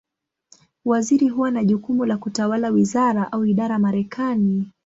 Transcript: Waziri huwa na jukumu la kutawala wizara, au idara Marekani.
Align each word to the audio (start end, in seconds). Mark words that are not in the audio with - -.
Waziri 0.85 1.29
huwa 1.29 1.51
na 1.51 1.63
jukumu 1.63 2.05
la 2.05 2.17
kutawala 2.17 2.69
wizara, 2.69 3.31
au 3.31 3.45
idara 3.45 3.79
Marekani. 3.79 4.67